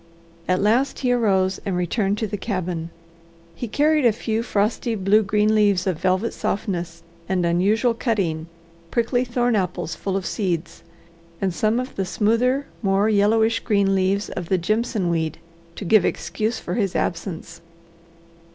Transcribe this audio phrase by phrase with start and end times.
[0.47, 2.89] At last he arose and returned to the cabin.
[3.53, 8.47] He carried a few frosty, blue green leaves of velvet softness and unusual cutting,
[8.89, 10.81] prickly thorn apples full of seeds,
[11.39, 15.37] and some of the smoother, more yellowish green leaves of the jimson weed,
[15.75, 17.61] to give excuse for his absence.